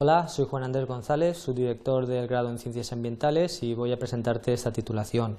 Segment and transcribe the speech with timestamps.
[0.00, 4.52] Hola, soy Juan Andrés González, subdirector del grado en Ciencias Ambientales y voy a presentarte
[4.52, 5.38] esta titulación.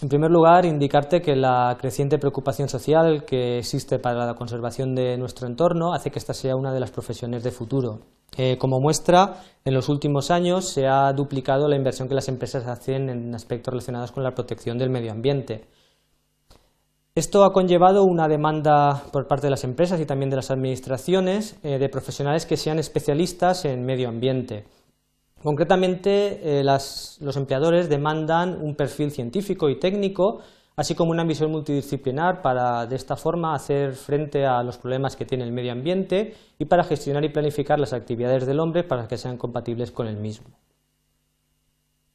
[0.00, 5.18] En primer lugar, indicarte que la creciente preocupación social que existe para la conservación de
[5.18, 7.98] nuestro entorno hace que esta sea una de las profesiones de futuro.
[8.38, 12.66] Eh, como muestra, en los últimos años se ha duplicado la inversión que las empresas
[12.66, 15.68] hacen en aspectos relacionados con la protección del medio ambiente.
[17.16, 21.58] Esto ha conllevado una demanda por parte de las empresas y también de las administraciones
[21.62, 24.66] eh, de profesionales que sean especialistas en medio ambiente.
[25.42, 30.40] Concretamente, eh, los empleadores demandan un perfil científico y técnico,
[30.76, 35.24] así como una visión multidisciplinar para, de esta forma, hacer frente a los problemas que
[35.24, 39.16] tiene el medio ambiente y para gestionar y planificar las actividades del hombre para que
[39.16, 40.48] sean compatibles con el mismo.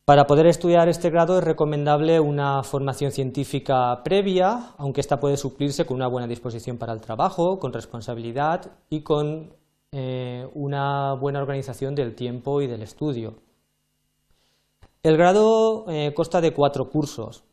[0.03, 5.85] Para poder estudiar este grado es recomendable una formación científica previa, aunque esta puede suplirse
[5.85, 9.53] con una buena disposición para el trabajo, con responsabilidad y con
[9.91, 13.35] eh, una buena organización del tiempo y del estudio.
[15.03, 17.43] El grado eh, consta de cuatro cursos.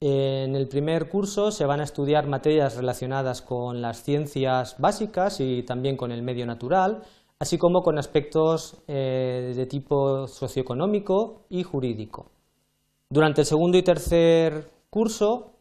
[0.00, 5.62] En el primer curso se van a estudiar materias relacionadas con las ciencias básicas y
[5.62, 7.02] también con el medio natural,
[7.40, 12.26] así como con aspectos eh, de tipo socioeconómico y jurídico.
[13.08, 15.54] Durante el segundo y tercer curso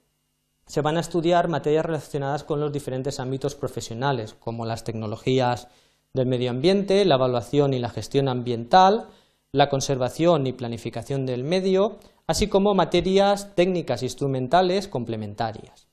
[0.68, 5.68] se van a estudiar materias relacionadas con los diferentes ámbitos profesionales, como las tecnologías
[6.14, 9.08] del medio ambiente, la evaluación y la gestión ambiental,
[9.52, 15.89] la conservación y planificación del medio, así como materias técnicas instrumentales complementarias.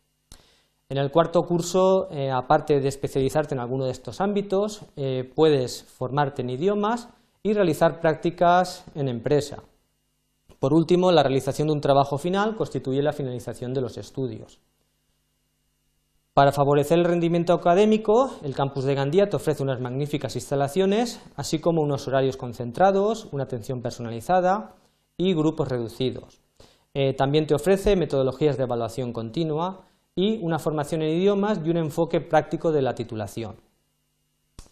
[0.89, 5.83] En el cuarto curso, eh, aparte de especializarte en alguno de estos ámbitos, eh, puedes
[5.83, 7.09] formarte en idiomas
[7.43, 9.65] y realizar prácticas en empresa.
[10.61, 14.61] Por último, la realización de un trabajo final constituye la finalización de los estudios.
[16.35, 21.59] Para favorecer el rendimiento académico, el campus de Gandía te ofrece unas magníficas instalaciones, así
[21.59, 24.75] como unos horarios concentrados, una atención personalizada
[25.17, 26.41] y grupos reducidos.
[26.95, 31.77] Eh, también te ofrece metodologías de evaluación continua, y una formación en idiomas y un
[31.77, 33.57] enfoque práctico de la titulación.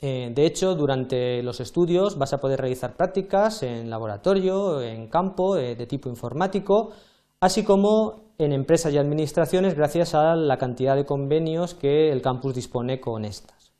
[0.00, 5.56] Eh, de hecho, durante los estudios vas a poder realizar prácticas en laboratorio, en campo,
[5.56, 6.92] eh, de tipo informático,
[7.40, 12.54] así como en empresas y administraciones gracias a la cantidad de convenios que el campus
[12.54, 13.72] dispone con estas.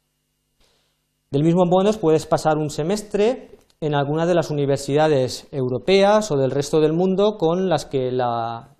[1.31, 6.51] Del mismo modo, puedes pasar un semestre en alguna de las universidades europeas o del
[6.51, 8.74] resto del mundo con las que la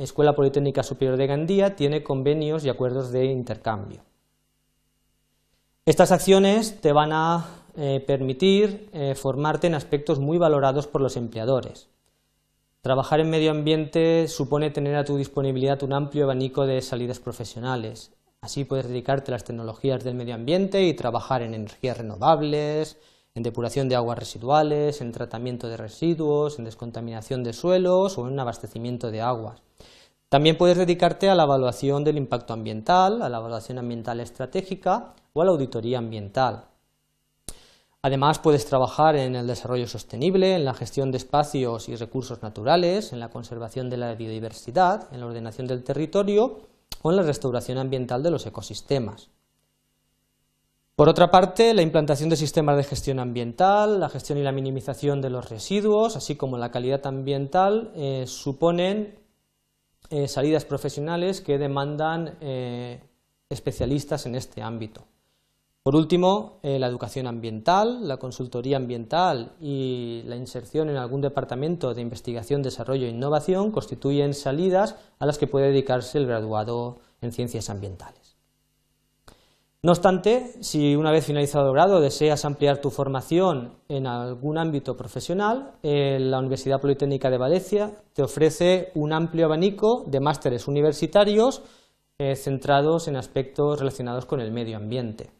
[0.00, 4.02] Escuela Politécnica Superior de Gandía tiene convenios y acuerdos de intercambio.
[5.84, 7.46] Estas acciones te van a
[7.76, 11.88] eh, permitir eh, formarte en aspectos muy valorados por los empleadores.
[12.82, 18.12] Trabajar en medio ambiente supone tener a tu disponibilidad un amplio abanico de salidas profesionales.
[18.40, 22.96] Así puedes dedicarte a las tecnologías del medio ambiente y trabajar en energías renovables,
[23.34, 28.38] en depuración de aguas residuales, en tratamiento de residuos, en descontaminación de suelos o en
[28.38, 29.62] abastecimiento de aguas.
[30.28, 35.42] También puedes dedicarte a la evaluación del impacto ambiental, a la evaluación ambiental estratégica o
[35.42, 36.66] a la auditoría ambiental.
[38.02, 43.12] Además, puedes trabajar en el desarrollo sostenible, en la gestión de espacios y recursos naturales,
[43.12, 46.60] en la conservación de la biodiversidad, en la ordenación del territorio
[47.02, 49.28] o en la restauración ambiental de los ecosistemas.
[51.00, 55.22] Por otra parte, la implantación de sistemas de gestión ambiental, la gestión y la minimización
[55.22, 59.18] de los residuos, así como la calidad ambiental, eh, suponen
[60.10, 63.00] eh, salidas profesionales que demandan eh,
[63.48, 65.06] especialistas en este ámbito.
[65.82, 72.02] Por último, la educación ambiental, la consultoría ambiental y la inserción en algún departamento de
[72.02, 77.70] investigación, desarrollo e innovación constituyen salidas a las que puede dedicarse el graduado en ciencias
[77.70, 78.19] ambientales.
[79.82, 84.94] No obstante, si una vez finalizado el grado deseas ampliar tu formación en algún ámbito
[84.94, 91.62] profesional, eh, la Universidad Politécnica de Valencia te ofrece un amplio abanico de másteres universitarios
[92.18, 95.30] eh, centrados en aspectos relacionados con el medio ambiente.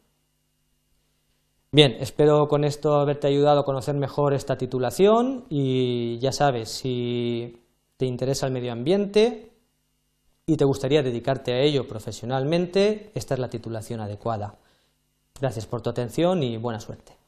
[1.71, 7.61] Bien, espero con esto haberte ayudado a conocer mejor esta titulación y ya sabes, si
[7.95, 9.50] te interesa el medio ambiente,
[10.51, 14.55] y te gustaría dedicarte a ello profesionalmente, esta es la titulación adecuada.
[15.39, 17.20] Gracias por tu atención y buena suerte.